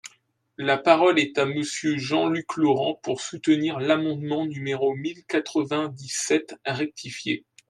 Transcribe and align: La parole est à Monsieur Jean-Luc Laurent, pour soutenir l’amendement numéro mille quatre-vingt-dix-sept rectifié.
La 0.57 0.79
parole 0.79 1.19
est 1.19 1.37
à 1.37 1.45
Monsieur 1.45 1.95
Jean-Luc 1.95 2.55
Laurent, 2.57 2.95
pour 3.03 3.21
soutenir 3.21 3.79
l’amendement 3.79 4.47
numéro 4.47 4.95
mille 4.95 5.23
quatre-vingt-dix-sept 5.27 6.55
rectifié. 6.65 7.45